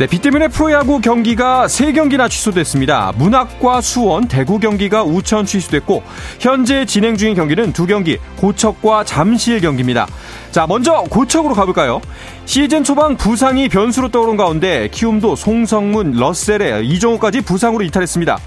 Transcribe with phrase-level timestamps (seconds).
[0.00, 3.12] 네, 비 때문에 프로야구 경기가 3경기나 취소됐습니다.
[3.18, 6.02] 문학과 수원, 대구 경기가 우천 취소됐고
[6.38, 10.06] 현재 진행 중인 경기는 두 경기, 고척과 잠실 경기입니다.
[10.52, 12.00] 자, 먼저 고척으로 가볼까요?
[12.46, 18.38] 시즌 초반 부상이 변수로 떠오른 가운데 키움도 송성문, 러셀에 이정우까지 부상으로 이탈했습니다.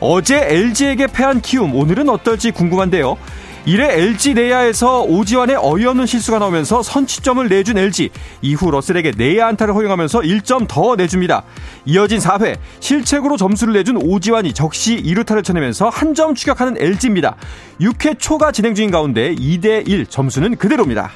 [0.00, 3.16] 어제 LG에게 패한 키움, 오늘은 어떨지 궁금한데요.
[3.66, 8.10] 이래 LG 내야에서 오지환의 어이없는 실수가 나오면서 선취점을 내준 LG.
[8.42, 11.42] 이후 러셀에게 내야 안타를 허용하면서 1점 더 내줍니다.
[11.84, 17.36] 이어진 4회 실책으로 점수를 내준 오지환이 적시 2루타를 쳐내면서 한 점 추격하는 LG입니다.
[17.80, 21.10] 6회 초가 진행 중인 가운데 2대1 점수는 그대로입니다.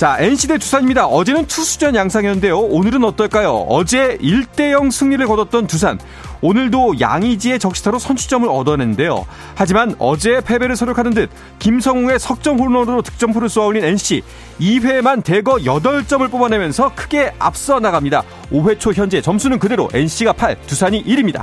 [0.00, 1.08] 자, NC 대 두산입니다.
[1.08, 2.58] 어제는 투수전 양상이었는데요.
[2.58, 3.66] 오늘은 어떨까요?
[3.68, 5.98] 어제 1대0 승리를 거뒀던 두산.
[6.40, 9.26] 오늘도 양의지의 적시타로 선취점을 얻어냈는데요.
[9.54, 11.28] 하지만 어제 패배를 서력하는 듯
[11.58, 14.22] 김성웅의 석점 홈런으로 득점포를 쏘아올린 NC
[14.58, 18.22] 2회에만 대거 8점을 뽑아내면서 크게 앞서 나갑니다.
[18.50, 21.42] 5회 초 현재 점수는 그대로 NC가 8, 두산이 1입니다.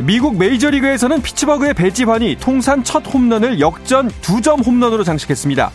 [0.00, 5.70] 미국 메이저리그에서는 피츠버그의 배지환이 통산 첫 홈런을 역전 2점 홈런으로 장식했습니다.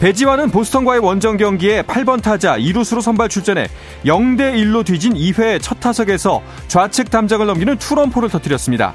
[0.00, 3.68] 배지환은 보스턴과의 원정 경기에 8번 타자 2루수로 선발 출전해
[4.04, 8.94] 0대 1로 뒤진 2회 첫 타석에서 좌측 담장을 넘기는 투런포를 터뜨렸습니다.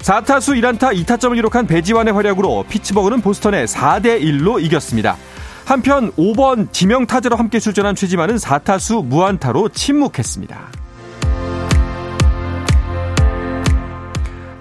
[0.00, 5.16] 4타수 1안타 2타점을 기록한 배지환의 활약으로 피츠버그는 보스턴에 4대 1로 이겼습니다.
[5.64, 10.83] 한편 5번 지명 타자로 함께 출전한 최지만은 4타수 무안타로 침묵했습니다.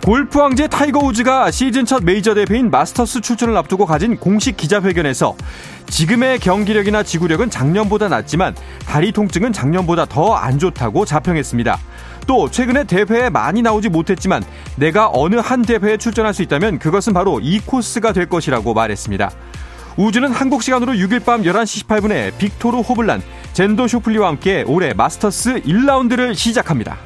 [0.04, 5.34] 골프 황제 타이거 우즈가 시즌 첫 메이저 대회인 마스터스 출전을 앞두고 가진 공식 기자회견에서
[5.88, 8.54] 지금의 경기력이나 지구력은 작년보다 낫지만
[8.86, 11.80] 다리 통증은 작년보다 더 안 좋다고 자평했습니다.
[12.28, 14.44] 또 최근에 대회에 많이 나오지 못했지만
[14.76, 19.32] 내가 어느 한 대회에 출전할 수 있다면 그것은 바로 이 코스가 될 것이라고 말했습니다.
[19.96, 23.22] 우즈는 한국 시간으로 6일 밤 11시 18분에 빅토르 호블란,
[23.54, 26.98] 잰더 쇼플리와 함께 올해 마스터스 1라운드를 시작합니다.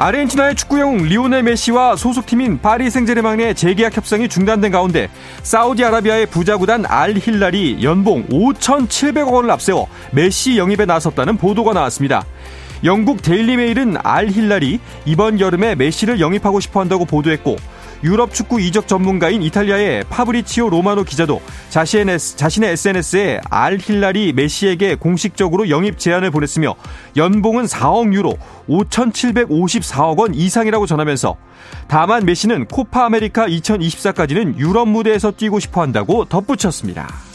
[0.00, 5.10] 아르헨티나의 축구 영웅 리오넬 메시와 소속팀인 파리 생제르맹의 재계약 협상이 중단된 가운데
[5.42, 12.24] 사우디아라비아의 부자 구단 알 힐랄이 연봉 5,700억 원을 앞세워 메시 영입에 나섰다는 보도가 나왔습니다.
[12.82, 17.56] 영국 데일리 메일은 알 힐랄이 이번 여름에 메시를 영입하고 싶어 한다고 보도했고
[18.02, 25.68] 유럽 축구 이적 전문가인 이탈리아의 파브리치오 로마노 기자도 자신의, 자신의 SNS에 알 힐랄이 메시에게 공식적으로
[25.68, 26.74] 영입 제안을 보냈으며
[27.16, 28.36] 연봉은 4억 유로
[28.68, 31.36] 5,754억 원 이상이라고 전하면서
[31.88, 37.29] 다만 메시는 코파 아메리카 2024까지는 유럽 무대에서 뛰고 싶어 한다고 덧붙였습니다.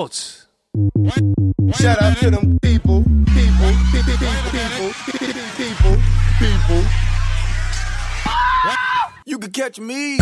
[0.00, 1.20] 스포츠 스포츠
[1.74, 4.16] Shout out to them people, people, people,
[4.50, 5.98] people, people, people,
[6.38, 6.84] people.
[9.26, 10.16] You can catch me.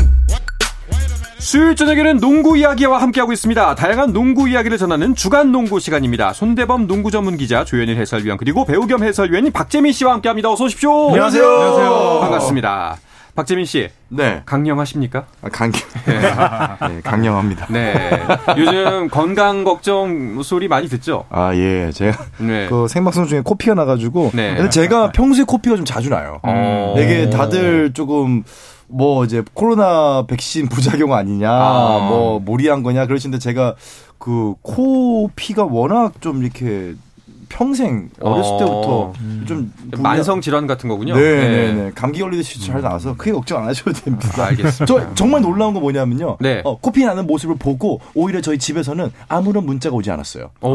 [1.39, 3.77] 수요일 저녁에는 농구 이야기와 함께하고 있습니다.
[3.77, 6.33] 다양한 농구 이야기를 전하는 주간 농구 시간입니다.
[6.33, 10.51] 손대범 농구 전문 기자 조현일 해설위원 그리고 배우 겸 해설위원인 박재민 씨와 함께합니다.
[10.51, 11.11] 어서 오십시오.
[11.11, 11.45] 안녕하세요.
[11.45, 12.19] 안녕하세요.
[12.23, 12.99] 반갑습니다.
[13.39, 13.89] 박재민 씨.
[14.09, 14.43] 네.
[14.47, 15.27] 강령하십니까?
[15.43, 15.81] 아, 강경.
[16.91, 17.67] 네, 강령합니다.
[17.71, 17.95] 네.
[18.57, 21.25] 요즘 건강 걱정 소리 많이 듣죠?
[21.31, 21.93] 아, 예.
[21.93, 22.67] 제가 네.
[22.69, 24.33] 그 생방송 중에 코피가 나가지고.
[24.35, 24.57] 네.
[24.57, 26.41] 근데 제가 평소에 코피가 좀 자주 나요.
[26.43, 26.97] 어.
[26.99, 28.43] 이게 다들 조금
[28.89, 32.07] 뭐 이제 코로나 백신 부작용 아니냐, 아.
[32.09, 33.77] 뭐 무리한 거냐 그러시는데 제가
[34.19, 36.95] 그 코 피가 워낙 좀 이렇게
[37.49, 38.59] 평생 어렸을 어.
[38.59, 39.13] 때부터
[39.47, 41.15] 좀 만성 질환 같은 거군요.
[41.15, 41.93] 네 네 네.
[41.95, 44.45] 감기 걸리듯이 잘 나와서 크게 걱정 안 하셔도 됩니다.
[44.45, 44.87] 알겠습니다.
[44.87, 46.37] 저 정말 놀라운 거 뭐냐면요.
[46.41, 46.63] 네.
[46.65, 50.51] 어, 코피 나는 모습을 보고 오히려 저희 집에서는 아무런 문자가 오지 않았어요.
[50.61, 50.69] 오.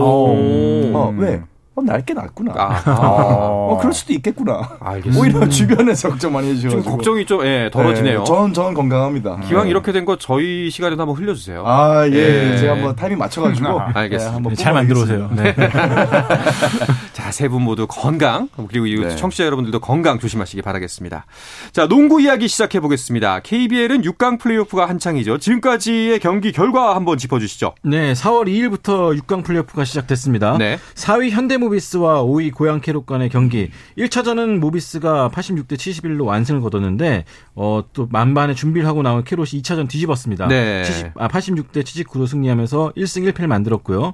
[0.93, 1.41] 어, 왜?
[1.75, 2.53] 어, 날게 낫구나.
[2.55, 4.77] 아, 어, 그럴 수도 있겠구나.
[4.79, 5.19] 알겠습니다.
[5.39, 6.91] 오히려 주변에서 걱정 많이 좀 해주셔가지고.
[6.91, 8.19] 걱정이 좀 예, 덜어지네요.
[8.19, 9.39] 네, 전, 전 건강합니다.
[9.47, 9.69] 기왕 네.
[9.71, 11.63] 이렇게 된 거 저희 시간에도 한번 흘려주세요.
[11.65, 12.51] 아, 예.
[12.53, 12.57] 예.
[12.57, 13.79] 제가 한번 타이밍 맞춰가지고.
[13.95, 14.17] 알겠습니다.
[14.29, 15.29] 네, 한번 잘 만들어 오세요.
[15.33, 15.55] 네.
[17.13, 19.15] 자, 세 분 모두 건강, 그리고 이 네.
[19.15, 21.25] 청취자 여러분들도 건강 조심하시기 바라겠습니다.
[21.71, 23.39] 자, 농구 이야기 시작해 보겠습니다.
[23.41, 25.37] KBL은 6강 플레이오프가 한창이죠.
[25.39, 27.75] 지금까지의 경기 결과 한번 짚어주시죠.
[27.83, 30.57] 네, 4월 2일부터 6강 플레이오프가 시작됐습니다.
[30.57, 30.79] 네.
[30.95, 33.69] 4위 현대모 비스와 5위 고양 캐롯 간의 경기.
[33.97, 37.25] 1차전은 모비스가 86대 71로 완승을 거뒀는데
[37.55, 40.47] 어, 또 만반의 준비를 하고 나온 캐롯이 2차전 뒤집었습니다.
[40.47, 40.83] 네.
[40.83, 44.13] 70, 아, 86대 79로 승리하면서 1승 1패를 만들었고요.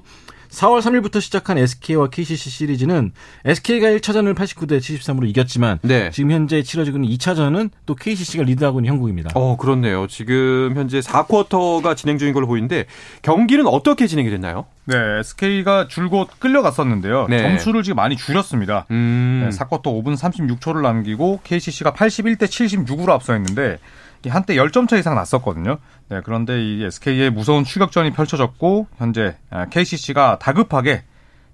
[0.50, 3.12] 4월 3일부터 시작한 SK와 KCC 시리즈는
[3.44, 6.10] SK가 1차전을 89대 73으로 이겼지만 네.
[6.10, 9.30] 지금 현재 치러지고 있는 2차전은 또 KCC가 리드하고 있는 형국입니다.
[9.34, 10.06] 어, 그렇네요.
[10.08, 12.86] 지금 현재 4쿼터가 진행 중인 걸로 보이는데
[13.22, 14.66] 경기는 어떻게 진행이 됐나요?
[14.84, 17.28] 네, SK가 줄곧 끌려갔었는데요.
[17.28, 17.42] 네.
[17.42, 18.86] 점수를 지금 많이 줄였습니다.
[18.90, 19.48] 음.
[19.48, 25.78] 네, 4쿼터 5분 36초를 남기고 KCC가 81대 76으로 앞서했는데 이 한때 10점 차 이상 났었거든요.
[26.08, 29.36] 네, 그런데 이 SK의 무서운 추격전이 펼쳐졌고 현재
[29.70, 31.04] KCC가 다급하게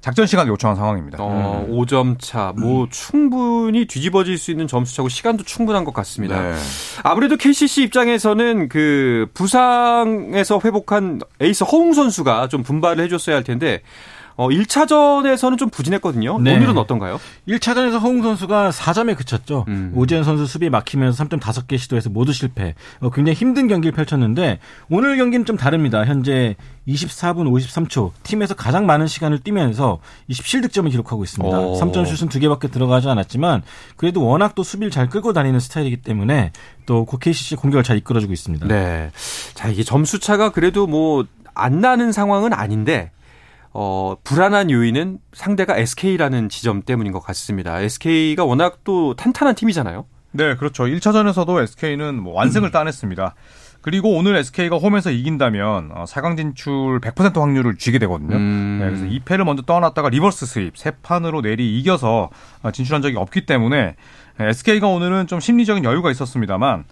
[0.01, 1.19] 작전 시간을 요청한 상황입니다.
[1.21, 6.41] 어, 5점 차, 뭐 충분히 뒤집어질 수 있는 점수 차고 시간도 충분한 것 같습니다.
[6.41, 6.55] 네.
[7.03, 13.83] 아무래도 KCC 입장에서는 그 부상에서 회복한 에이스 허웅 선수가 좀 분발을 해줬어야 할 텐데
[14.37, 16.39] 어 1차전에서는 좀 부진했거든요.
[16.41, 16.57] 네.
[16.57, 17.19] 오늘은 어떤가요?
[17.49, 19.65] 1차전에서 허웅 선수가 4점에 그쳤죠.
[19.69, 19.93] 음.
[19.95, 22.75] 오재현 선수 수비에 막히면서 3점 5개 시도해서 모두 실패.
[23.01, 24.59] 어, 굉장히 힘든 경기를 펼쳤는데
[24.91, 26.05] 오늘 경기는 좀 다릅니다.
[26.05, 26.55] 현재
[26.87, 29.99] 24분 53초 팀에서 가장 많은 시간을 뛰면서
[30.31, 31.59] 27득점을 기록하고 있습니다.
[31.59, 31.81] 오.
[31.81, 33.63] 3점 슛은 두 개밖에 들어가지 않았지만
[33.97, 36.53] 그래도 워낙 또 수비를 잘 끌고 다니는 스타일이기 때문에
[36.85, 38.67] 또 KCC 공격을 잘 이끌어주고 있습니다.
[38.69, 39.11] 네.
[39.55, 41.25] 자, 이게 점수 차가 그래도 뭐
[41.57, 43.11] 안 나는 상황은 아닌데
[43.79, 47.79] 어, 불안한 요인은 상대가 SK라는 지점 때문인 것 같습니다.
[47.79, 50.07] SK가 워낙 또 탄탄한 팀이잖아요.
[50.33, 50.85] 네, 그렇죠.
[50.85, 53.35] 1차전에서도 SK는 뭐 완승을 따냈습니다.
[53.83, 58.37] 그리고 오늘 SK가 홈에서 이긴다면 어, 4강 진출 100% 확률을 쥐게 되거든요.
[58.37, 58.79] 음.
[58.81, 62.31] 네, 그래서 2패를 먼저 떠안았다가 reverse sweep 세 판으로 내리 이겨서
[62.63, 63.97] 어, 진출한 적이 없기 때문에
[64.41, 66.85] SK가 오늘은 좀 심리적인 여유가 있었습니다만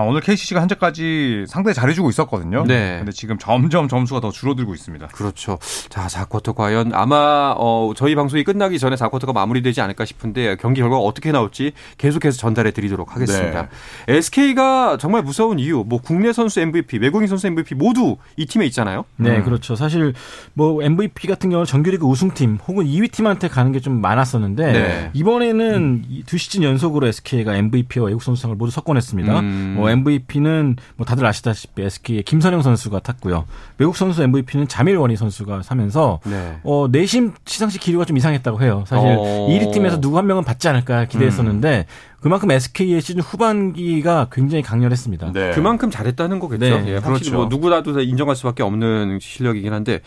[0.00, 2.64] 아, 오늘 KCC가 현재까지 상당히 잘해주고 있었거든요.
[2.66, 2.98] 네.
[2.98, 5.08] 근데 지금 점점 점수가 더 줄어들고 있습니다.
[5.08, 5.58] 그렇죠.
[5.88, 11.02] 자, 4쿼터 과연 아마 어 저희 방송이 끝나기 전에 4쿼터가 마무리되지 않을까 싶은데 경기 결과가
[11.02, 13.68] 어떻게 나올지 계속해서 전달해 드리도록 하겠습니다.
[14.08, 19.04] SK가 정말 무서운 이유, 뭐 국내 선수 MVP, 외국인 선수 MVP 모두 이 팀에 있잖아요.
[19.16, 19.74] 네, 그렇죠.
[19.74, 20.14] 사실
[20.54, 25.10] 뭐 MVP 같은 경우는 정규리그 우승팀 혹은 2위 팀한테 가는 게 좀 많았었는데 네.
[25.14, 29.40] 이번에는 이두 시즌 연속으로 SK가 MVP와 외국 선수상을 모두 석권했습니다.
[29.40, 29.74] 음.
[29.76, 33.46] 뭐 MVP는 뭐 다들 아시다시피 SK의 김선영 선수가 탔고요.
[33.78, 36.58] 외국 선수 MVP는 자밀원희 선수가 사면서 네.
[36.62, 38.84] 어, 내심 시상식 기류가 좀 이상했다고 해요.
[38.86, 39.48] 사실 어.
[39.50, 41.86] 1위 팀에서 누구 한 명은 받지 않을까 기대했었는데
[42.20, 45.32] 그만큼 SK의 시즌 후반기가 굉장히 강렬했습니다.
[45.32, 45.50] 네.
[45.52, 46.80] 그만큼 잘했다는 거겠죠.
[46.80, 47.34] 네, 예, 그렇죠.
[47.34, 50.00] 뭐 누구라도 다 인정할 수밖에 없는 실력이긴 한데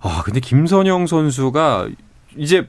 [0.00, 1.88] 아 근데 김선형 선수가
[2.36, 2.66] 이제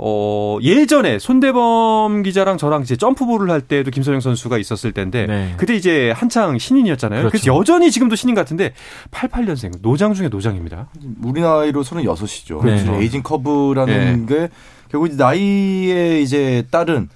[0.00, 5.54] 어 예전에 손대범 기자랑 저랑 이제 점프볼을 할 때도 김선형 선수가 있었을 때인데 네.
[5.56, 7.22] 그때 이제 한창 신인이었잖아요.
[7.22, 7.58] 그래서 그렇죠.
[7.58, 8.74] 여전히 지금도 신인 같은데
[9.10, 10.88] 88년생 노장 중에 노장입니다.
[11.22, 12.64] 우리 나이로 36이죠.
[12.64, 13.00] 네.
[13.00, 14.48] aging curve라는 게
[14.88, 17.08] 결국 이제 나이에 이제 따른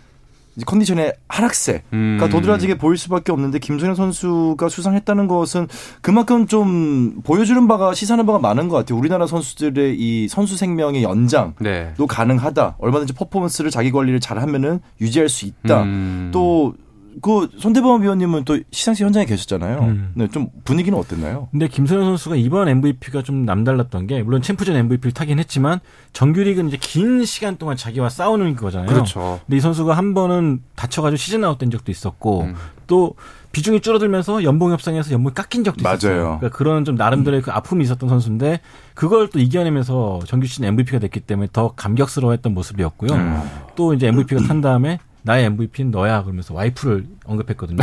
[0.67, 2.19] 컨디션의 하락세가 음.
[2.31, 5.67] 도드라지게 보일 수밖에 없는데 김선형 선수가 수상했다는 것은
[6.03, 8.99] 그만큼 좀 보여주는 바가 시사하는 바가 많은 것 같아요.
[8.99, 11.95] 우리나라 선수들의 이 선수 생명의 연장도 네.
[12.09, 12.77] 가능하다.
[12.79, 15.83] 얼마든지 퍼포먼스를 자기 관리를 잘하면은 유지할 수 있다.
[15.83, 16.31] 음.
[16.33, 16.75] 또
[17.21, 19.79] 그 손대범 위원님은 또 시상식 현장에 계셨잖아요.
[19.81, 20.13] 음.
[20.15, 21.49] 네, 좀 분위기는 어땠나요?
[21.51, 25.81] 근데 김선영 선수가 이번 MVP가 좀 남달랐던 게 물론 챔프전 MVP를 타긴 했지만
[26.13, 28.89] 정규리그는 이제 긴 시간 동안 자기와 싸우는 거잖아요.
[28.89, 29.41] 그렇죠.
[29.47, 32.55] 근데 이 선수가 한 번은 다쳐가지고 시즌 아웃된 적도 있었고 음.
[32.87, 33.15] 또
[33.53, 36.13] 비중이 줄어들면서 연봉 협상에서 연봉이 깎인 적도 있었어요.
[36.13, 36.39] 맞아요.
[36.39, 38.61] 그러니까 그런 좀 나름대로의 그 아픔이 있었던 선수인데
[38.95, 43.13] 그걸 또 이겨내면서 정규 시즌 MVP가 됐기 때문에 더 감격스러워했던 모습이었고요.
[43.13, 43.43] 음.
[43.77, 47.79] 또 이제 MVP가 탄 다음에 나의 MVP는 너야 그러면서 와이프를 언급했거든요.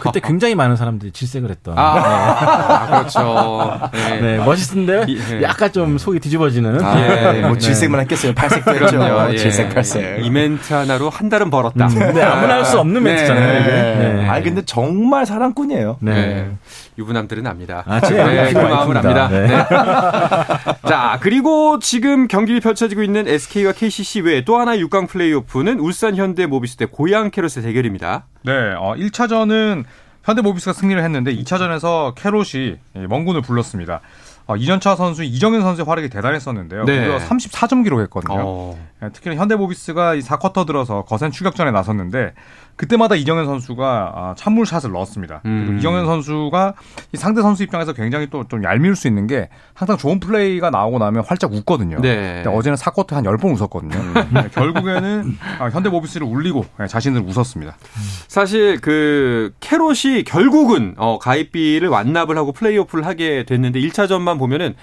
[0.00, 1.78] 그때 굉장히 많은 사람들이 질색을 했던.
[1.78, 3.88] 아, 아, 그렇죠.
[3.94, 4.20] 네.
[4.20, 4.36] 네.
[4.36, 5.42] 네, 멋있는데 이- 예.
[5.42, 6.84] 약간 좀 속이 뒤집어지는.
[6.84, 7.00] 아,
[7.34, 7.40] 예.
[7.40, 7.58] 뭐 네.
[7.58, 8.34] 질색만 했겠어요.
[8.34, 8.98] 팔색도 했죠.
[8.98, 9.32] 그럼요.
[9.32, 9.36] 예.
[9.38, 10.24] 질색 팔색.
[10.24, 11.86] 이 멘트 하나로 한 달은 벌었다.
[11.86, 13.10] 음, 근데 아무나 할 수 없는 네.
[13.14, 13.64] 멘트잖아요.
[14.22, 14.28] 네.
[14.28, 15.96] 아니 근데 정말 사랑꾼이에요.
[16.00, 16.12] 네.
[16.14, 16.50] 네.
[16.98, 17.82] 유부남들은 압니다.
[17.86, 18.58] 아, 제 네, 그.
[18.58, 19.28] 마음을 압니다.
[19.28, 19.46] 네.
[19.46, 19.64] 네.
[20.86, 26.44] 자, 그리고 지금 경기를 펼쳐지고 있는 SK와 KCC 외에 또 하나의 6강 플레이오프는 울산 현대
[26.46, 28.26] 모비스 대 고양 캐럿의 대결입니다.
[28.42, 29.84] 네, 어, 1차전은
[30.24, 34.00] 현대모비스가 승리를 했는데 2차전에서 캐롯이 이 멍군을 불렀습니다.
[34.46, 36.84] 어, 2년차 선수 이정현 선수의 활약이 대단했었는데요.
[36.84, 37.00] 네.
[37.00, 38.34] 무려 34점 기록했거든요.
[38.36, 38.88] 어.
[39.04, 42.34] 예, 특히 현대모비스가 이 4쿼터 들어서 거센 추격전에 나섰는데
[42.82, 45.42] 그때마다 이정현 선수가 아, 찬물샷을 넣었습니다.
[45.44, 45.62] 음.
[45.66, 46.74] 그리고 이정현 선수가
[47.14, 50.98] 이 상대 선수 입장에서 굉장히 또 좀 얄미울 수 있는 게 항상 좋은 플레이가 나오고
[50.98, 52.00] 나면 활짝 웃거든요.
[52.00, 52.42] 네.
[52.42, 53.94] 근데 어제는 4쿼터 한 10번 웃었거든요.
[54.30, 57.76] 네, 결국에는 아, 현대모비스를 울리고 예, 자신을 웃었습니다.
[58.26, 64.74] 사실 그 캐롯이 결국은 어 가입비를 완납을 하고 플레이오프를 하게 됐는데 1차전만 보면은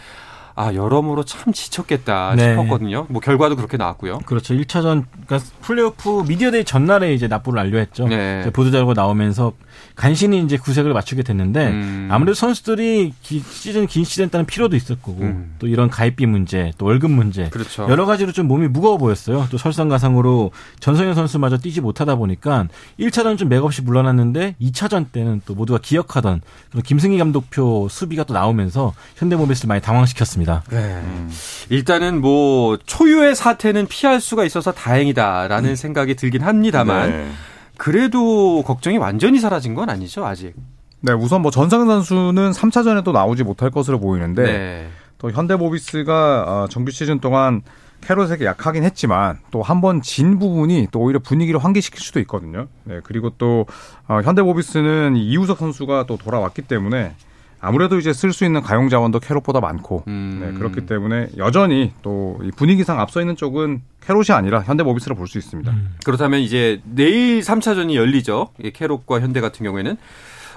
[0.56, 2.50] 아 여러모로 참 지쳤겠다 네.
[2.52, 3.06] 싶었거든요.
[3.10, 4.20] 뭐 결과도 그렇게 나왔고요.
[4.26, 4.54] 그렇죠.
[4.54, 8.08] 1차전 그러니까 플레이오프 미디어데이 전날에 이제 납부를 완료했죠.
[8.08, 8.40] 네.
[8.42, 9.54] 이제 보도 자료가 나오면서
[9.96, 12.08] 간신히 이제 구색을 맞추게 됐는데 음.
[12.12, 15.56] 아무래도 선수들이 기- 시즌 긴 시즌 따는 피로도 있을 거고 음.
[15.60, 17.88] 또 이런 가입비 문제, 또 월급 문제 그렇죠.
[17.90, 19.48] 여러 가지로 좀 몸이 무거워 보였어요.
[19.52, 22.68] 또 설상가상으로 전성현 선수마저 뛰지 못하다 보니까
[23.00, 26.42] 1차전 좀 맥없이 물러났는데 2차전 때는 또 모두가 기억하던
[26.72, 30.49] 그런 김승희 감독표 수비가 또 나오면서 현대모비스를 많이 당황시켰습니다.
[30.70, 31.02] 네.
[31.70, 34.76] 일단은 뭐 초유의 사태는 피할 수가 있어서 음.
[34.76, 37.30] 다행이다라는 생각이 들긴 합니다만 네.
[37.78, 40.54] 그래도 걱정이 완전히 사라진 건 아니죠 아직.
[41.02, 44.90] 네, 우선 뭐 전상현 선수는 3차전에 또 나오지 못할 것으로 보이는데 네.
[45.18, 47.62] 또 현대모비스가 어, 정규 시즌 동안
[48.02, 52.68] 캐롯에게 약하긴 했지만 또 한 번 진 부분이 또 오히려 분위기를 환기시킬 수도 있거든요.
[52.86, 53.66] 네, 그리고 또
[54.08, 57.14] 어, 현대모비스는 이 이우석 선수가 또 돌아왔기 때문에
[57.62, 60.40] 아무래도 이제 쓸 수 있는 가용 자원도 캐롯보다 많고 음.
[60.42, 65.38] 네, 그렇기 때문에 여전히 또 이 분위기상 앞서 있는 쪽은 캐롯이 아니라 현대모비스로 볼 수
[65.38, 65.74] 있습니다.
[66.06, 68.50] 그렇다면 이제 내일 3차전이 열리죠.
[68.64, 69.98] 이 캐롯과 현대 같은 경우에는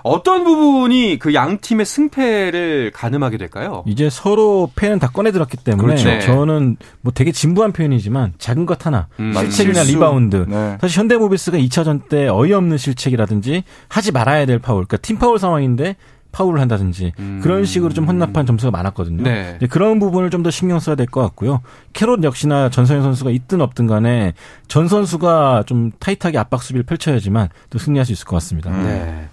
[0.04, 3.84] 어떤 부분이 그 양 팀의 승패를 가늠하게 될까요?
[3.86, 6.26] 이제 서로 패는 다 꺼내 들었기 때문에 그렇죠.
[6.26, 9.32] 저는 뭐 되게 진부한 표현이지만 작은 것 하나 음.
[9.32, 9.92] 실책이나 실수.
[9.92, 10.78] 리바운드 네.
[10.80, 15.96] 사실 현대모비스가 2차전 때 어이없는 실책이라든지 하지 말아야 될 파울 그러니까 팀 파울 상황인데
[16.32, 17.12] 파울을 한다든지
[17.42, 19.22] 그런 식으로 좀 혼납한 점수가 많았거든요.
[19.22, 19.24] 음.
[19.24, 19.58] 네.
[19.68, 21.60] 그런 부분을 좀 더 신경 써야 될 것 같고요.
[21.92, 24.32] 캐롯 역시나 전성현 선수가 있든 없든 간에
[24.66, 28.70] 전 선수가 좀 타이트하게 압박 수비를 펼쳐야지만 또 승리할 수 있을 것 같습니다.
[28.70, 29.28] 네.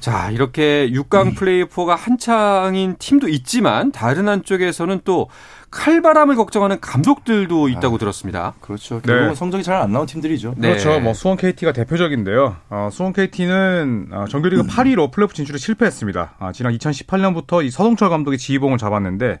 [0.00, 5.28] 자, 이렇게 6강 플레이오프가 한창인 팀도 있지만 다른 한쪽에서는 또
[5.74, 8.54] 칼바람을 걱정하는 감독들도 있다고 들었습니다.
[8.60, 9.00] 그렇죠.
[9.00, 9.34] 결국은 네.
[9.34, 10.54] 성적이 잘 안 나온 팀들이죠.
[10.56, 10.68] 네.
[10.68, 11.00] 그렇죠.
[11.00, 12.56] 뭐 수원 KT가 대표적인데요.
[12.70, 16.34] 어, 수원 KT는 어, 정규리그 8위로 플레이오프 진출에 실패했습니다.
[16.38, 19.38] 아, 지난 2018년부터 이 서동철 감독이 지휘봉을 잡았는데 어,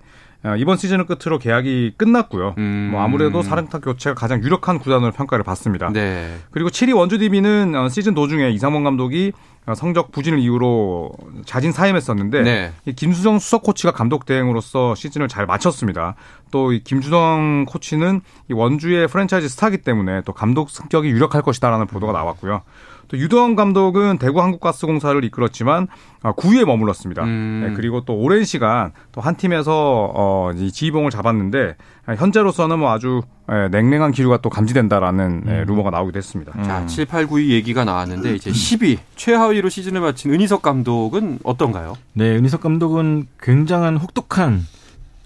[0.58, 2.54] 이번 시즌을 끝으로 계약이 끝났고요.
[2.58, 2.90] 음.
[2.92, 5.90] 뭐 아무래도 사령탑 교체가 가장 유력한 구단으로 평가를 받습니다.
[5.92, 6.36] 네.
[6.50, 9.32] 그리고 7위 원주 DB는 어, 시즌 도중에 이상원 감독이
[9.66, 11.12] 어, 성적 부진을 이유로
[11.46, 12.72] 자진 사임했었는데 네.
[12.84, 16.14] 이 김수정 수석 코치가 감독 대행으로서 시즌을 잘 마쳤습니다.
[16.50, 18.20] 또이 김주성 코치는
[18.50, 22.62] 이 원주의 프랜차이즈 스타기 때문에 또 감독 성격이 유력할 것이다라는 보도가 나왔고요.
[23.08, 25.88] 또 유도원 감독은 대구 한국가스공사를 이끌었지만
[26.22, 27.22] 9위에 머물렀습니다.
[27.24, 27.66] 음.
[27.68, 32.92] 네, 그리고 또 오랜 시간 또 한 팀에서 어, 이 지휘봉을 잡았는데 아, 현재로서는 뭐
[32.92, 36.52] 아주 예, 냉랭한 기류가 또 감지된다라는 예, 루머가 나오기도 했습니다.
[36.62, 41.94] 자, 7, 8, 9위 얘기가 나왔는데 이제 10위 최하위로 시즌을 마친 은희석 감독은 어떤가요?
[42.14, 44.66] 네, 은희석 감독은 굉장한 혹독한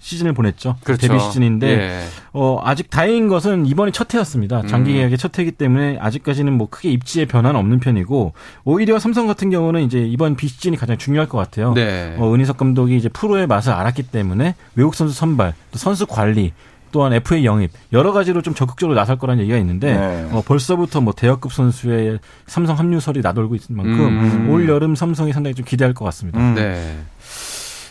[0.09, 0.75] 시즌을 보냈죠.
[0.83, 1.07] 그렇죠.
[1.07, 2.03] 데뷔 시즌인데 예.
[2.33, 4.63] 어, 아직 다행인 것은 이번이 첫 해였습니다.
[4.67, 4.95] 장기 음.
[4.97, 9.83] 계약의 첫 해이기 때문에 아직까지는 뭐 크게 입지에 변화는 없는 편이고 오히려 삼성 같은 경우는
[9.83, 11.73] 이제 이번 비시즌이 가장 중요할 것 같아요.
[11.73, 12.15] 네.
[12.17, 16.51] 어, 은희석 감독이 이제 프로의 맛을 알았기 때문에 외국 선수 선발, 또 선수 관리,
[16.91, 20.29] 또한 FA 영입 여러 가지로 좀 적극적으로 나설 거라는 얘기가 있는데 네.
[20.31, 24.49] 어, 벌써부터 뭐 대역급 선수의 삼성 합류설이 나돌고 있는 만큼 음.
[24.49, 26.39] 올 여름 삼성이 상당히 좀 기대할 것 같습니다.
[26.39, 26.55] 음.
[26.55, 26.97] 네.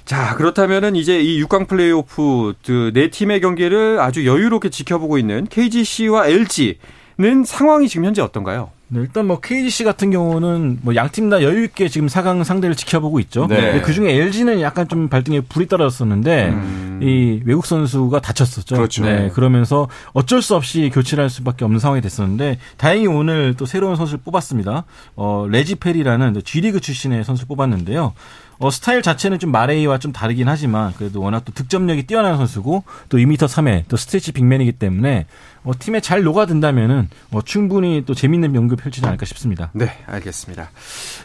[0.09, 7.45] 자, 그렇다면은 이제 이 6강 플레이오프 그네 팀의 경기를 아주 여유롭게 지켜보고 있는 KGC와 LG는
[7.45, 8.71] 상황이 지금 현재 어떤가요?
[8.89, 12.75] 네, 일단 뭐 KGC 같은 경우는 뭐 양 팀 다 여유 있게 지금 4강 상대를
[12.75, 13.49] 지켜보고 있죠.
[13.49, 13.83] 네.
[13.83, 16.88] 그 중에 LG는 약간 좀 발등에 불이 떨어졌었는데 음.
[17.03, 18.77] 이 외국 선수가 다쳤었죠.
[18.77, 19.05] 그렇죠.
[19.05, 23.97] 네, 그러면서 어쩔 수 없이 교체를 할 수밖에 없는 상황이 됐었는데 다행히 오늘 또 새로운
[23.97, 24.85] 선수를 뽑았습니다.
[25.17, 28.13] 어, 레지 페리라는 G리그 출신의 선수를 뽑았는데요.
[28.61, 33.19] 어, 스타일 자체는 좀 마레이와 좀 다르긴 하지만 그래도 워낙 또 득점력이 뛰어난 선수고 또
[33.19, 35.27] 2m 3회 또 스트레치 빅맨이기 때문에
[35.63, 39.71] 어, 팀에 잘 녹아든다면은 어, 충분히 또 재밌는 연구 펼치지 않을까 싶습니다.
[39.75, 40.71] 네, 알겠습니다.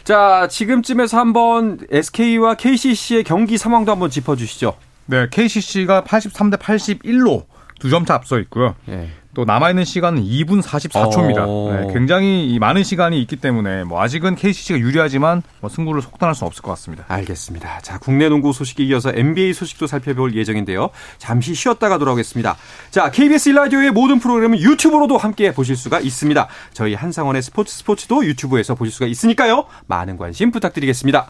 [0.04, 4.74] 자, 지금쯤에서 한번 SK와 KCC의 경기 상황도 한번 짚어주시죠.
[5.06, 7.44] 네, KCC가 83대 81로
[7.80, 8.74] 두 점 차 앞서 있고요.
[8.88, 9.10] 예.
[9.34, 11.38] 또 남아있는 시간은 2분 44초입니다.
[11.40, 11.68] 어.
[11.88, 16.46] 네, 굉장히 이 많은 시간이 있기 때문에 뭐 아직은 KCC가 유리하지만 뭐 승부를 속단할 수는
[16.46, 17.04] 없을 것 같습니다.
[17.08, 17.80] 알겠습니다.
[17.80, 20.90] 자, 국내 농구 소식에 이어서 NBA 소식도 살펴볼 예정인데요.
[21.18, 22.56] 잠시 쉬었다가 돌아오겠습니다.
[22.92, 26.46] 자, KBS 일라디오의 모든 프로그램은 유튜브로도 함께 보실 수가 있습니다.
[26.72, 29.66] 저희 한상원의 스포츠 스포츠도 유튜브에서 보실 수가 있으니까요.
[29.88, 31.28] 많은 관심 부탁드리겠습니다.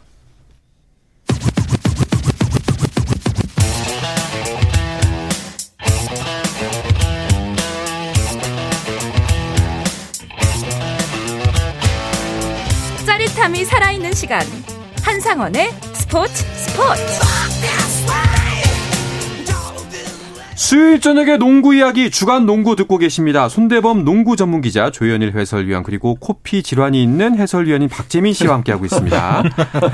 [13.45, 14.41] 짜릿함이 살아있는 시간.
[15.03, 17.84] 한상원의 스포츠 스포츠
[20.64, 23.50] 수요일 저녁에 농구 이야기 주간 농구 듣고 계십니다.
[23.50, 29.42] 손대범 농구 전문 기자 조현일 해설위원 그리고 코피 질환이 있는 해설위원인 박재민 씨와 함께하고 있습니다.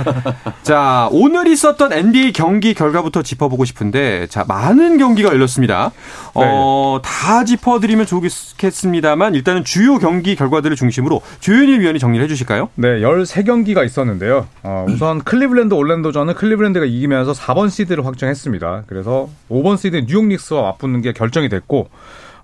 [0.63, 5.91] 자 오늘 있었던 NBA 경기 결과부터 짚어보고 싶은데 자 많은 경기가 열렸습니다.
[6.35, 12.69] 어, 다 짚어드리면 좋겠습니다만 일단은 주요 경기 결과들을 중심으로 조현일 위원이 정리를 해주실까요?
[12.77, 14.47] 네, 13경기가 있었는데요.
[14.63, 18.85] 어, 우선 클리블랜드 올랜도전은 클리블랜드가 이기면서 4번 시드를 확정했습니다.
[18.87, 21.89] 그래서 5번 시드 뉴욕 닉스와 맞붙는 게 결정이 됐고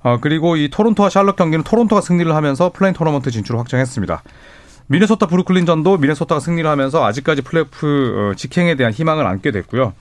[0.03, 4.23] 어, 그리고 이 토론토와 샬럿 경기는 토론토가 승리를 하면서 play-in 토너먼트 진출을 확정했습니다.
[4.89, 9.95] 미네소타 브루클린전도 미네소타가 승리를 하면서 아직까지 플레이오프 어, 직행에 대한 희망을 안게 됐고요.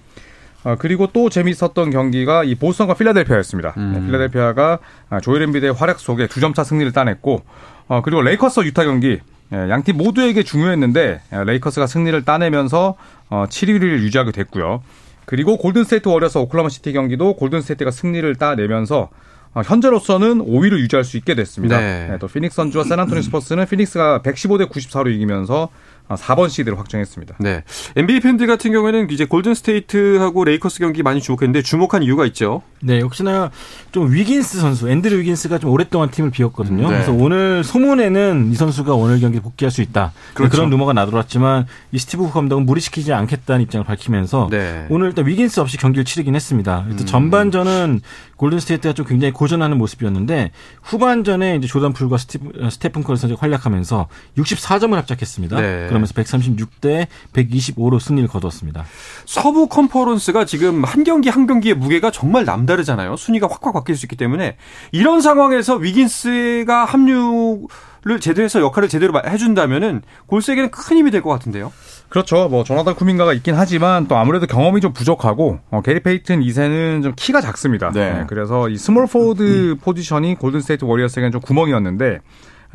[0.64, 3.74] 어, 그리고 또 재미있었던 경기가 이 보스턴과 필라델피아였습니다.
[3.78, 4.80] 네, 필라델피아가
[5.10, 7.44] 아, 조엘 엠비드의 활약 속에 두 점 차 승리를 따냈고,
[7.88, 9.20] 어, 그리고 레이커스 유타 경기
[9.54, 12.96] 예, 양팀 모두에게 중요했는데 예, 레이커스가 승리를 따내면서
[13.30, 14.82] 어, 7위를 유지하게 됐고요.
[15.26, 19.10] 그리고 골든스테이트 워리어스 오클라호마 시티 경기도 골든스테이트가 승리를 따내면서
[19.56, 21.80] 어, 현재로서는 5위를 유지할 수 있게 됐습니다.
[21.80, 22.08] 네.
[22.10, 25.70] 네, 또 피닉스 선즈와 샌안토니오 스퍼스는 피닉스가 115대 94로 이기면서 어,
[26.10, 27.36] 4번 시드를 확정했습니다.
[27.40, 27.64] 네.
[27.96, 32.62] NBA 팬들 같은 경우에는 이제 골든 스테이트하고 레이커스 경기 많이 주목했는데 주목한 이유가 있죠.
[32.82, 33.52] 네, 역시나
[33.92, 36.84] 좀 위긴스 선수, 앤드류 위긴스가 좀 오랫동안 팀을 비웠거든요.
[36.84, 36.88] 네.
[36.88, 40.12] 그래서 오늘 소문에는 이 선수가 오늘 경기 복귀할 수 있다.
[40.36, 40.52] 그렇죠.
[40.52, 44.86] 그런 루머가 나돌았지만 이 스티브 감독은 무리시키지 않겠다는 입장을 밝히면서 네.
[44.90, 46.86] 오늘 일단 위긴스 없이 경기를 치르긴 했습니다.
[46.90, 48.02] 일단 전반전은
[48.36, 50.52] 골든 스테이트가 좀 굉장히 고전하는 모습이었는데
[50.84, 54.08] 후반전에 이제 조던 풀과 스티브, 스테픈 커리 선수가 활약하면서
[54.38, 55.60] 64점을 합작했습니다.
[55.60, 55.88] 네.
[55.96, 58.86] 그러면서 136대 125로 승리를 거두었습니다.
[59.26, 63.16] 서부 컨퍼런스가 지금 한 경기 한 경기의 무게가 정말 남다르잖아요.
[63.16, 64.58] 순위가 확확 바뀔 수 있기 때문에
[64.92, 67.68] 이런 상황에서 위긴스가 합류
[68.08, 71.74] 를 제대로 해서 역할을 제대로 해준다면은 골스에게는 큰 힘이 될 것 같은데요.
[72.08, 72.48] 그렇죠.
[72.50, 77.14] 뭐 조나단 쿠민가가 있긴 하지만 또 아무래도 경험이 좀 부족하고 어, 게리 페이튼 2세는 좀
[77.16, 77.90] 키가 작습니다.
[77.92, 78.14] 네.
[78.14, 82.20] 네, 그래서 이 small forward 포지션이 골든 스테이트 워리어스에게는 좀 구멍이었는데 아,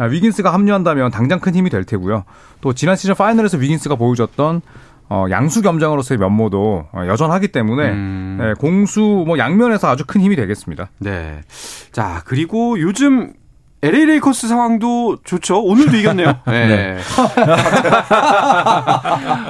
[0.06, 2.24] 위긴스가 합류한다면 당장 큰 힘이 될 테고요.
[2.60, 4.62] 또 지난 시즌 파이널에서 위긴스가 보여줬던
[5.10, 8.38] 어, 양수 겸장으로서의 면모도 어, 여전하기 때문에 음.
[8.40, 10.90] 네, 공수 뭐 양면에서 아주 큰 힘이 되겠습니다.
[10.98, 11.40] 네.
[11.90, 13.32] 자, 그리고 요즘
[13.82, 15.62] LA 레이커스 상황도 좋죠.
[15.62, 16.34] 오늘도 이겼네요.
[16.46, 16.98] 네.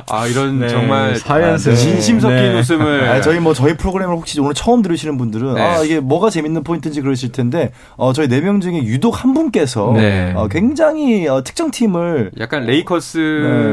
[0.08, 1.74] 아, 이런 네, 정말 사연스.
[1.74, 2.58] 진심 섞인 네.
[2.58, 3.08] 웃음을.
[3.08, 5.60] 아, 저희 뭐 저희 프로그램을 혹시 오늘 처음 들으시는 분들은 네.
[5.60, 9.92] 아 이게 뭐가 재밌는 포인트인지 그러실 텐데 어 저희 네 명 중에 유독 한 분께서
[9.94, 10.32] 네.
[10.34, 13.18] 어, 굉장히 어, 특정 팀을 약간 레이커스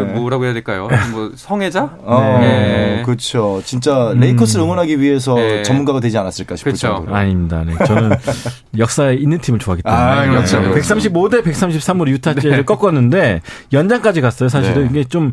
[0.07, 0.13] 네.
[0.13, 0.89] 뭐라고 해야 될까요?
[1.11, 1.89] 뭐 성애자?
[2.03, 3.01] 어 네.
[3.05, 5.63] 그렇죠 진짜 레이커스를 응원하기 위해서 네.
[5.63, 6.95] 전문가가 되지 않았을까 싶을 그렇죠.
[6.95, 7.63] 정도로 아닙니다.
[7.65, 7.75] 네.
[7.85, 8.09] 저는
[8.77, 10.01] 역사에 있는 팀을 좋아하기 때문에.
[10.01, 10.73] 아, 그렇죠, 네.
[10.73, 10.95] 그렇죠.
[10.95, 13.41] 135대 133으로 유타 재즈를 꺾었는데
[13.73, 14.49] 연장까지 갔어요.
[14.49, 14.89] 사실은 네.
[14.89, 15.31] 이게 좀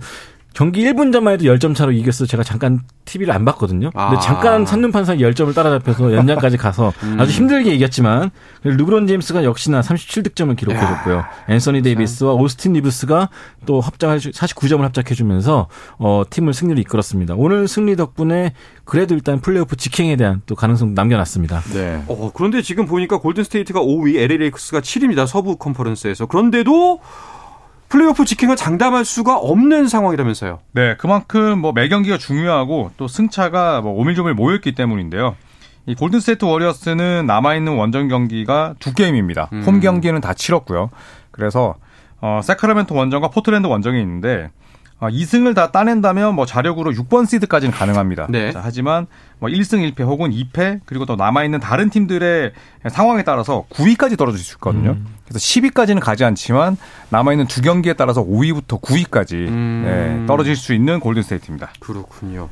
[0.55, 2.27] 경기 1분 전만 해도 10점 차로 이겼어.
[2.27, 3.90] 제가 잠깐 TV를 안 봤거든요.
[3.90, 4.19] 근데 아.
[4.21, 7.21] 잠깐 선눈판 사이 10점을 따라잡혀서 연장까지 가서 음.
[7.21, 8.31] 아주 힘들게 이겼지만
[8.62, 11.25] 르브론 제임스가 역시나 37득점을 기록해줬고요.
[11.49, 13.31] 앤서니 데이비스와 오스틴 리브스가
[13.67, 15.67] 또 합작할 49점을 합작해주면서
[15.99, 17.35] 어, 팀을 승리로 이끌었습니다.
[17.37, 18.53] 오늘 승리 덕분에
[18.85, 21.62] 그래도 일단 플레이오프 직행에 대한 또 가능성 남겨놨습니다.
[21.75, 22.05] 네.
[22.07, 25.27] 어, 그런데 지금 보니까 골든 스테이트가 5위, LA 레이커스가 7위입니다.
[25.27, 26.27] 서부 컨퍼런스에서.
[26.27, 27.01] 그런데도
[27.88, 30.59] 플레이오프 직행을 장담할 수가 없는 상황이라면서요.
[30.73, 35.37] 네, 그만큼 뭐 매 경기가 중요하고 또 승차가 뭐 오밀조밀 모였기 때문인데요.
[35.87, 39.51] 이 골든스테이트 워리어스는 남아있는 원정 경기가 두 게임입니다.
[39.53, 39.62] 음.
[39.66, 40.90] 홈 경기는 다 치렀고요.
[41.31, 41.75] 그래서
[42.20, 44.51] 어, 새크라멘토 원정과 포틀랜드 원정이 있는데
[44.99, 48.29] 어, 2승을 다 따낸다면 뭐 자력으로 6번 시드까지는 가능합니다.
[48.31, 48.51] 네.
[48.53, 49.07] 자, 하지만
[49.38, 52.53] 뭐 1승 1패 혹은 2패 그리고 또 남아있는 다른 팀들의
[52.90, 54.92] 상황에 따라서 9위까지 떨어질 수 있거든요.
[54.92, 55.07] 음.
[55.27, 56.77] 그래서 10위까지는 가지 않지만
[57.09, 59.83] 남아있는 두 경기에 따라서 5위부터 9위까지 음.
[59.85, 61.70] 네, 떨어질 수 있는 골든스테이트입니다.
[61.81, 62.51] 그렇군요.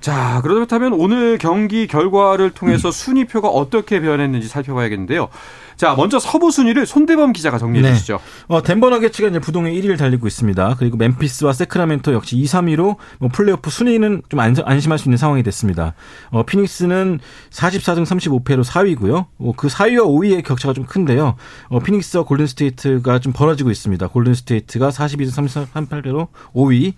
[0.00, 5.28] 자, 그렇다면 오늘 경기 결과를 통해서 순위표가 어떻게 변했는지 살펴봐야겠는데요.
[5.76, 7.92] 자, 먼저 서부 순위를 손대범 기자가 정리해 네.
[7.92, 8.18] 주시죠.
[8.46, 10.76] 어, 덴버 너게츠가 이제 부동의 1위를 달리고 있습니다.
[10.78, 15.42] 그리고 멤피스와 세크라멘토 역시 2, 3위로 뭐 플레이오프 순위는 좀 안, 안심할 수 있는 상황이
[15.42, 15.94] 됐습니다.
[16.30, 19.26] 어, 피닉스는 44등 35패로 4위고요.
[19.38, 21.36] 어, 그 4위와 5위의 격차가 좀 큰데요.
[21.68, 24.06] 어, 피닉스와 골든스테이트가 좀 벌어지고 있습니다.
[24.08, 26.94] 골든스테이트가 42등 38패로 5위.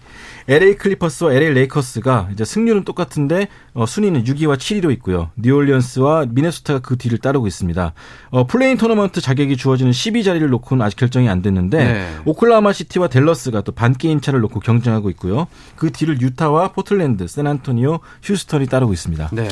[0.48, 5.30] LA 클리퍼스와 LA 레이커스가 이제 승률은 똑같은데 어, 순위는 6위와 7위로 있고요.
[5.36, 7.92] 뉴올리언스와 미네소타가 그 뒤를 따르고 있습니다.
[8.30, 12.16] 어, play-in 토너먼트 자격이 주어지는 10위 자리를 놓고는 아직 결정이 안 됐는데 네.
[12.24, 15.46] 오클라호마 시티와 댈러스가 또 반 게임 차를 놓고 경쟁하고 있고요.
[15.76, 19.28] 그 뒤를 유타와 포틀랜드, 샌안토니오, 휴스턴이 따르고 있습니다.
[19.30, 19.46] 네.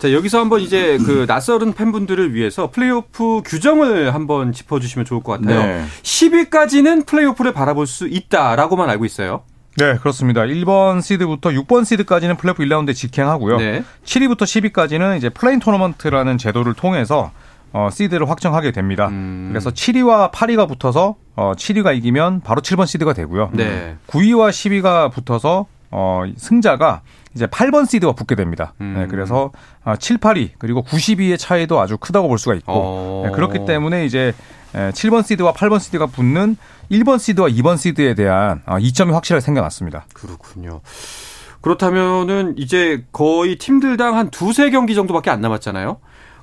[0.00, 5.40] 자, 여기서 한번 이제 그 낯설은 팬분들을 위해서 플레이오프 규정을 한번 짚어 주시면 좋을 것
[5.40, 5.62] 같아요.
[5.62, 5.84] 네.
[6.02, 9.44] 10위까지는 플레이오프를 바라볼 수 있다라고만 알고 있어요.
[9.76, 10.42] 네, 그렇습니다.
[10.42, 13.56] 1번 시드부터 6번 시드까지는 플레이오프 1라운드에 직행하고요.
[13.56, 13.84] 네.
[14.04, 17.30] 7위부터 10위까지는 이제 play-in 토너먼트라는 제도를 통해서
[17.72, 19.08] 어, 시드를 확정하게 됩니다.
[19.08, 19.48] 음.
[19.50, 23.50] 그래서 7위와 8위가 붙어서 어, 7위가 이기면 바로 7번 시드가 되고요.
[23.54, 23.96] 네.
[24.08, 27.00] 9위와 10위가 붙어서 어, 승자가
[27.34, 28.74] 이제 8번 시드가 붙게 됩니다.
[28.82, 28.94] 음.
[28.98, 29.52] 네, 그래서
[29.84, 33.22] 어, 7, 8위 그리고 9, 10위의 차이도 아주 크다고 볼 수가 있고 어.
[33.26, 34.32] 네, 그렇기 때문에 이제 에,
[34.72, 36.56] 7번 시드와 8번 시드가 붙는
[36.90, 40.06] 1번 시드와 2번 시드에 대한 어, 이점이 확실하게 생겨났습니다.
[40.12, 40.80] 그렇군요.
[41.60, 45.98] 그렇다면은 이제 거의 팀들당 한 두세 경기 정도밖에 안 남았잖아요.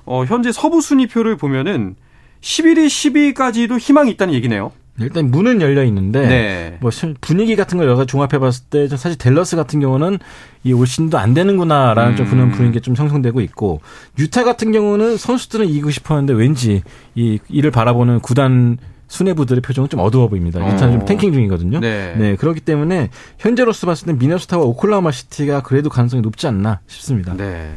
[0.06, 1.96] 어, 현재 서부 순위표를 보면은
[2.40, 4.72] 11위, 10위까지도 희망이 있다는 얘기네요.
[5.00, 6.78] 일단 문은 열려 있는데 네.
[6.80, 10.18] 뭐 실- 분위기 같은 걸 여러 종합해 봤을 때좀 사실 댈러스 같은 경우는
[10.64, 12.30] 이올 시즌도 안 되는구나라는 좀 음.
[12.30, 13.80] 그런 분위기가 좀 형성되고 있고
[14.18, 16.82] 유타 같은 경우는 선수들은 이기고 싶었는데 왠지
[17.14, 20.60] 이 이를 바라보는 구단 수뇌부들의 표정은 좀 어두워 보입니다.
[20.60, 20.98] 유타는 어.
[20.98, 21.80] 좀 탱킹 중이거든요.
[21.80, 22.36] 네.
[22.38, 23.08] 그렇기 때문에
[23.38, 27.34] 현재로서 봤을 때 미네소타와 오클라호마 시티가 그래도 가능성이 높지 않나 싶습니다.
[27.36, 27.74] 네.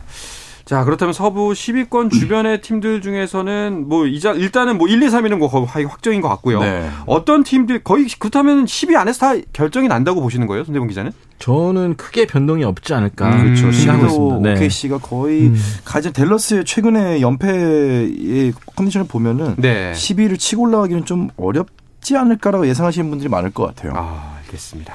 [0.74, 5.48] 자, 그렇다면 서부 10위권 주변의 팀들 중에서는 뭐 이자 일단은 뭐 1, 2, 3위는 뭐
[5.48, 6.62] 거의 확정인 것 같고요.
[6.62, 6.90] 네.
[7.06, 11.12] 어떤 팀들 거의 그렇다면 10위 안에서 다 결정이 난다고 보시는 거예요, 손대범 기자는?
[11.38, 13.68] 저는 크게 변동이 없지 않을까 음, 그렇죠.
[13.68, 14.40] 있습니다.
[14.42, 14.54] 네.
[14.54, 15.62] OKC가 거의 음.
[15.86, 19.92] 가장 댈러스의 최근의 연패의 컨디션을 보면은 네.
[19.92, 23.94] 10위를 치고 올라가기는 좀 어렵지 않을까라고 예상하시는 분들이 많을 것 같아요.
[23.96, 24.94] 아, 알겠습니다.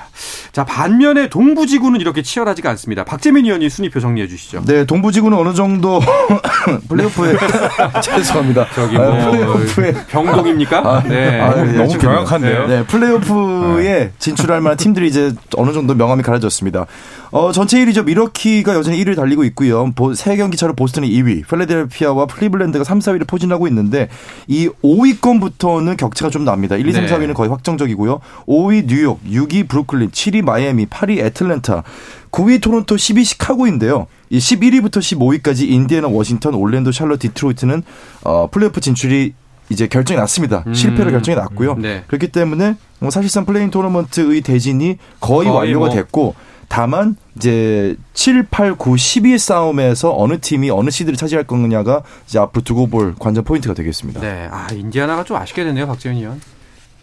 [0.52, 3.04] 자, 반면에 동부지구는 이렇게 치열하지가 않습니다.
[3.04, 4.62] 박재민 의원이 순위표 정리해 주시죠.
[4.64, 6.00] 네, 동부지구는 어느 정도
[6.88, 7.36] 플레이오프에
[8.02, 8.66] 죄송합니다.
[8.74, 11.04] 저기 아, 뭐 플레이오프에 병동입니까?
[11.08, 11.40] 네.
[11.40, 12.08] 아, 네, 너무 축구입니다.
[12.10, 12.66] 명확한데요.
[12.68, 16.86] 네, 플레이오프에 진출할 만한 팀들이 이제 어느 정도 명함이 가려졌습니다.
[17.30, 18.04] 어, 전체 1위죠.
[18.04, 19.92] 미러키가 여전히 1위를 달리고 있고요.
[19.94, 24.08] 보, 3경기 차로 보스턴이 2위, 필라델피아와 클리블랜드가 3, 4위를 포진하고 있는데
[24.46, 26.76] 이 5위권부터는 격차가 좀 납니다.
[26.76, 27.12] 1, 2, 3, 네.
[27.12, 28.20] 4위는 거의 확정적이고요.
[28.46, 31.82] 5위 뉴욕, 6위 브루클린, 7위 마이애미, 8위 애틀랜타,
[32.30, 34.06] 9위 토론토, 10위 시카고인데요.
[34.30, 37.82] 이 11위부터 15위까지 인디애나, 워싱턴, 올랜도, 샬럿, 디트로이트는
[38.24, 39.34] 어, 플레이오프 진출이
[39.70, 40.64] 이제 결정이 났습니다.
[40.66, 40.74] 음.
[40.74, 41.76] 실패로 결정이 났고요.
[41.76, 42.04] 네.
[42.06, 45.94] 그렇기 때문에 뭐 사실상 play-in 토너먼트의 대진이 거의, 거의 완료가 뭐.
[45.94, 46.34] 됐고
[46.68, 52.62] 다만 이제 7, 8, 9, 10위 싸움에서 어느 팀이 어느 시드를 차지할 거냐가 이제 앞으로
[52.62, 54.20] 두고 볼 관전 포인트가 되겠습니다.
[54.20, 54.48] 네.
[54.50, 56.40] 아, 인디아나가 좀 아쉽게 됐네요, 박재민 의원.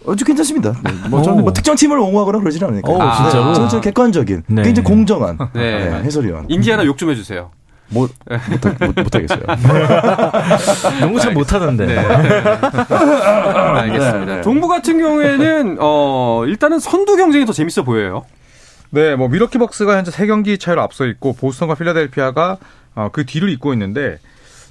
[0.06, 0.73] 어주 괜찮습니다.
[0.84, 1.54] 네, 뭐 저는 뭐 오.
[1.54, 2.91] 특정 팀을 옹호하거나 그러진 않으니까.
[2.91, 3.54] 오, 진짜로?
[3.56, 4.62] 저는 좀 객관적인, 네.
[4.62, 5.89] 굉장히 공정한 네.
[5.89, 6.45] 네, 해설위원.
[6.47, 7.49] 인디아나 욕 좀 해주세요.
[7.89, 9.41] 못, 못, 못, 못 하겠어요.
[11.01, 11.86] 너무 잘 못하던데.
[11.88, 11.97] 네.
[11.99, 14.25] 알겠습니다.
[14.25, 14.41] 네, 네.
[14.41, 18.25] 동부 같은 경우에는 어 일단은 선두 경쟁이 더 재밌어 보여요.
[18.91, 22.58] 네, 뭐 미러키 벅스가 현재 3경기 차이로 앞서 있고 보스턴과 필라델피아가
[22.95, 24.19] 어, 그 뒤를 잇고 있는데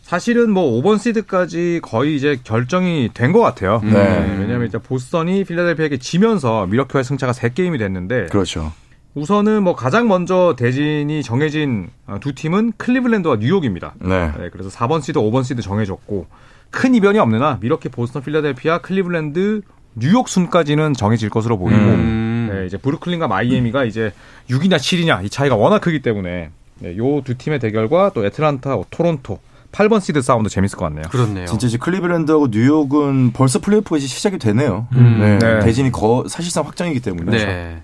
[0.02, 3.80] 사실은 뭐 5번 시드까지 거의 이제 결정이 된 것 같아요.
[3.82, 3.90] 네.
[3.92, 8.72] 네, 왜냐하면 이제 보스턴이 필라델피아에게 지면서 밀워키와의 승차가 3게임이 됐는데 그렇죠.
[9.14, 13.94] 우선은 뭐 가장 먼저 대진이 정해진 어, 두 팀은 클리블랜드와 뉴욕입니다.
[14.00, 14.32] 네.
[14.38, 16.26] 네, 그래서 4번 시드, 5번 시드 정해졌고
[16.70, 19.62] 큰 이변이 없는 한 밀워키, 보스턴, 필라델피아, 클리블랜드,
[19.94, 22.23] 뉴욕 순까지는 정해질 것으로 보이고 음.
[22.52, 24.12] 네, 이제 브루클린과 마이애미가 이제
[24.50, 29.38] 6이냐 7이냐 이 차이가 워낙 크기 때문에 네, 요두 팀의 대결과 또 애틀란타, 토론토
[29.72, 31.04] 8번 시드 싸움도 재밌을 것 같네요.
[31.10, 31.46] 그렇네요.
[31.46, 34.86] 진짜 이제 클리블랜드하고 뉴욕은 벌써 플레이오프가 이제 시작이 되네요.
[34.94, 35.16] 음.
[35.20, 35.38] 네.
[35.38, 35.58] 네.
[35.64, 37.36] 대진이 거, 사실상 확정이기 때문에.
[37.36, 37.82] 네.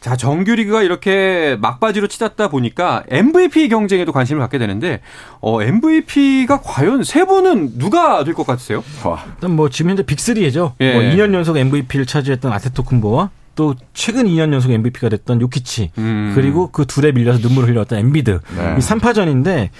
[0.00, 5.00] 자, 정규리그가 이렇게 막바지로 치닫다 보니까 MVP 경쟁에도 관심을 갖게 되는데,
[5.40, 8.84] 어, MVP가 과연 세 분은 누가 될 것 같으세요?
[9.04, 9.24] 와.
[9.34, 10.74] 일단 뭐 지금 현재 빅3죠.
[10.80, 10.92] 예.
[10.92, 16.32] 뭐 2년 연속 MVP를 차지했던 아테토쿤보와 또 최근 2년 연속 MVP가 됐던 요키치 음.
[16.34, 18.74] 그리고 그 둘에 밀려서 눈물을 흘렸던 엠비드 네.
[18.76, 19.70] 이 3파전인데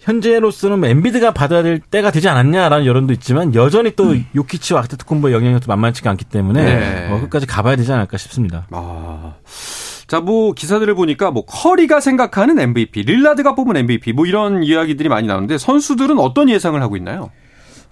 [0.00, 5.68] 현재로서는 뭐 엠비드가 받아야 될 때가 되지 않았냐라는 여론도 있지만 여전히 또 요키치와 아데토쿤보의 영향력도
[5.68, 7.08] 만만치가 않기 때문에 네.
[7.12, 8.66] 어, 끝까지 가봐야 되지 않을까 싶습니다.
[8.70, 9.34] 아.
[10.06, 15.28] 자, 뭐, 기사들을 보니까, 뭐, 커리가 생각하는 MVP, 릴라드가 뽑은 MVP, 뭐, 이런 이야기들이 많이
[15.28, 17.30] 나오는데, 선수들은 어떤 예상을 하고 있나요?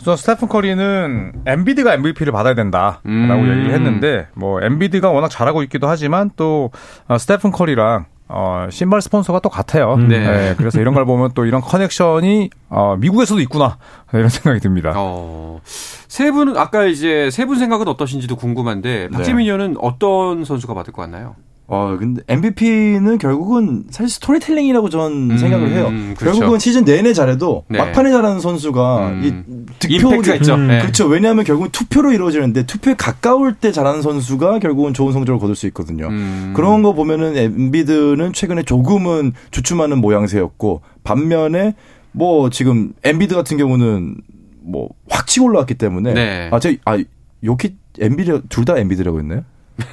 [0.00, 3.50] 우선 스테픈 커리는 엠비드가 MVP를 받아야 된다라고 음.
[3.50, 6.70] 얘기를 했는데 뭐 엠비드가 워낙 잘하고 있기도 하지만 또
[7.08, 9.96] 어, 스테픈 커리랑 어, 신발 스폰서가 또 같아요.
[9.96, 10.54] 네.
[10.58, 13.78] 그래서 이런 걸 보면 또 이런 connection이 어, 미국에서도 있구나
[14.12, 14.92] 이런 생각이 듭니다.
[14.96, 20.92] 어, 세 분은, 아까 이제 세 분 생각은 어떠신지도 궁금한데, 박재민 의원은 어떤 선수가 받을
[20.92, 21.36] 것 같나요?
[21.70, 25.92] 어, 근데 MVP는 결국은 사실 스토리텔링이라고 전 음, 생각을 해요.
[26.16, 26.38] 그렇죠.
[26.40, 27.78] 결국은 시즌 내내 잘해도 네.
[27.78, 29.22] 막판에 잘하는 선수가 음.
[29.22, 30.54] 이 득표 임팩트가 있죠.
[30.54, 30.80] 음, 네.
[30.80, 31.06] 그렇죠.
[31.06, 36.08] 왜냐하면 결국은 투표로 이루어지는데 투표에 가까울 때 잘하는 선수가 결국은 좋은 성적을 거둘 수 있거든요.
[36.08, 36.54] 음.
[36.56, 41.74] 그런 거 보면은 엠비드는 최근에 조금은 주춤하는 모양새였고 반면에
[42.12, 44.16] 뭐 지금 엠비드 같은 경우는
[44.62, 46.48] 뭐 확 치고 올라왔기 때문에 네.
[46.52, 46.96] 아, 저, 아,
[47.44, 49.42] 요키 엠비드 둘 다 엠비드라고 했나요?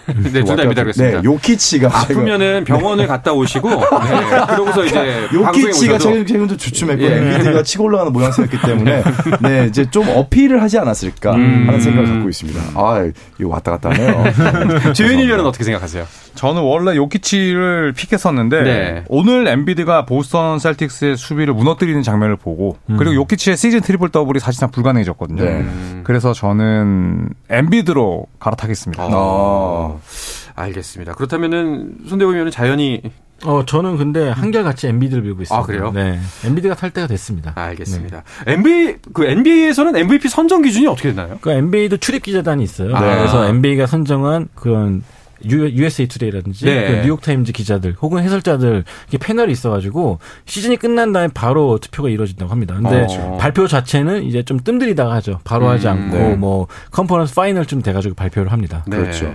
[0.08, 1.22] 네, 둘다 엠비드라고 했습니다.
[1.22, 7.18] 네, 요키치가 아프면은 병원을 갔다 오시고 네, 그러고서 이제 요키치가 최근 최근 좀 주춤했고 예.
[7.18, 9.04] 엠비드가 치고 올라가는 모양새였기 때문에
[9.42, 11.66] 네 이제 좀 어필을 하지 않았을까 음.
[11.68, 12.62] 하는 생각을 갖고 있습니다.
[12.76, 13.08] 아
[13.40, 14.94] 이거 왔다 갔다 하네요.
[14.94, 16.06] 조현일 위원은 어떻게 생각하세요?
[16.36, 19.04] 저는 원래 요키치를 pick했었는데 네.
[19.08, 22.98] 오늘 엠비드가 보스턴 셀틱스의 수비를 무너뜨리는 장면을 보고 음.
[22.98, 25.44] 그리고 요키치의 시즌 triple double이 사실상 불가능해졌거든요.
[25.44, 25.66] 네.
[26.04, 29.08] 그래서 저는 엠비드로 갈아타겠습니다.
[29.12, 29.75] 어.
[29.76, 30.02] 어.
[30.56, 31.14] 알겠습니다.
[31.14, 33.02] 그렇다면은 손대범 위원은 자연히
[33.44, 35.62] 어, 저는 근데 한결같이 엠비드를 밀고 있습니다.
[35.62, 35.92] 아, 그래요?
[35.94, 36.20] 네.
[36.46, 37.52] 엠비드가 탈 때가 됐습니다.
[37.56, 38.24] 알겠습니다.
[38.48, 41.38] NBA 그 NBA에서는 MVP 선정 기준이 어떻게 되나요?
[41.42, 42.96] 그 NBA도 출입 기자단이 있어요.
[42.96, 43.02] 아.
[43.02, 45.04] 그래서 NBA가 선정한 그런
[45.44, 46.88] USA 투데이라든지 네.
[46.88, 52.76] 그 뉴욕타임즈 기자들 혹은 해설자들 이렇게 패널이 있어가지고 시즌이 끝난 다음에 바로 투표가 이루어진다고 합니다.
[52.76, 53.38] 근데 어.
[53.40, 55.40] 발표 자체는 이제 좀 뜸들이다가 하죠.
[55.44, 56.36] 바로 하지 음, 않고 네.
[56.36, 58.84] 뭐 conference final쯤 돼가지고 발표를 합니다.
[58.88, 58.98] 네.
[58.98, 59.34] 그렇죠.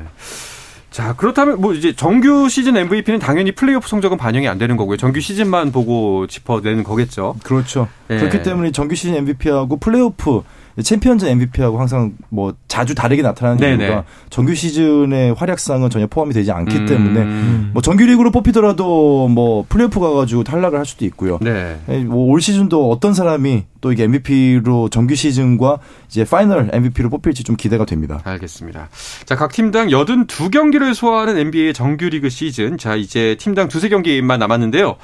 [0.91, 4.97] 자, 그렇다면 뭐 이제 정규 시즌 MVP는 당연히 플레이오프 성적은 반영이 안 되는 거고요.
[4.97, 7.37] 정규 시즌만 보고 짚어내는 거겠죠.
[7.45, 7.87] 그렇죠.
[8.11, 8.17] 예.
[8.17, 10.43] 그렇기 때문에 정규 시즌 MVP하고 플레이오프
[10.83, 13.85] 챔피언즈 MVP하고 항상 뭐 자주 다르게 나타나는 네네.
[13.85, 16.87] 이유가 정규 시즌의 활약상은 전혀 포함이 되지 않기 음.
[16.87, 17.25] 때문에
[17.73, 21.39] 뭐 정규 리그로 뽑히더라도 뭐 플레이오프 가가지고 탈락을 할 수도 있고요.
[21.41, 21.79] 네.
[22.07, 25.79] 뭐 올 시즌도 어떤 사람이 또 이게 MVP로 정규 시즌과
[26.09, 28.21] 이제 final MVP로 뽑힐지 좀 기대가 됩니다.
[28.25, 28.89] 알겠습니다.
[29.25, 32.79] 자, 각 팀당 82경기를 소화하는 NBA 정규리그 시즌.
[32.79, 34.97] 자, 이제 팀당 두세 경기만 남았는데요.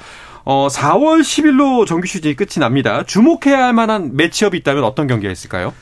[0.49, 3.03] 어, 4월 10일로 정규 시즌이 끝이 납니다.
[3.03, 5.73] 주목해야 할 만한 matchup이 있다면 어떤 경기가 있을까요?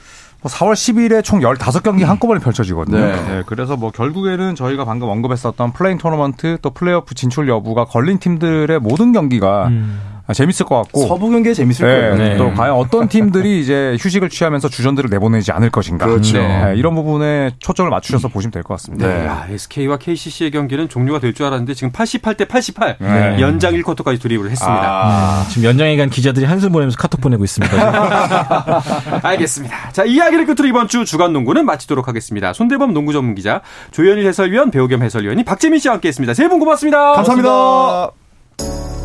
[0.42, 2.98] 4월 10일에 총 15경기 한꺼번에 펼쳐지거든요.
[2.98, 3.12] 네.
[3.28, 8.80] 네, 그래서 뭐 결국에는 저희가 방금 언급했었던 play-in 토너먼트 또 플레이오프 진출 여부가 걸린 팀들의
[8.80, 10.00] 모든 경기가 음.
[10.34, 12.16] 재밌을 것 같고 서부 경기에 재밌을 네, 거예요.
[12.16, 12.38] 네.
[12.38, 16.06] 또 과연 어떤 팀들이 이제 휴식을 취하면서 주전들을 내보내지 않을 것인가.
[16.08, 16.38] 그렇죠.
[16.38, 19.08] 네, 이런 부분에 초점을 맞추셔서 보시면 될 것 같습니다.
[19.08, 19.26] 네.
[19.26, 23.38] 야, SK와 KCC의 경기는 종료가 될 줄 알았는데 지금 88대 88 네.
[23.42, 24.82] 연장 1쿼터까지 돌입을 했습니다.
[24.84, 27.76] 아, 지금 연장에 간 기자들이 한숨 보내면서 카톡 보내고 있습니다.
[29.22, 29.90] 알겠습니다.
[29.92, 32.54] 자, 이야기를 끝으로 이번 주 주간 농구는 마치도록 하겠습니다.
[32.54, 33.62] 손대범 농구 전문 기자,
[33.92, 36.34] 조현일 해설위원, 배우 겸 해설위원이 박재민 씨와 함께 했습니다.
[36.34, 37.14] 세 분 고맙습니다.
[37.14, 39.05] 감사합니다.